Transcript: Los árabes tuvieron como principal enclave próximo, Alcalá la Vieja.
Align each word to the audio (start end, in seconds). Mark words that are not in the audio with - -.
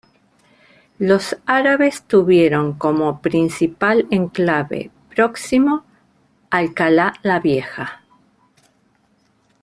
Los 0.97 1.37
árabes 1.45 2.01
tuvieron 2.01 2.73
como 2.73 3.21
principal 3.21 4.07
enclave 4.09 4.89
próximo, 5.15 5.85
Alcalá 6.49 7.13
la 7.21 7.39
Vieja. 7.39 8.01